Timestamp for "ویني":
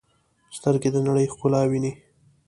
1.69-1.91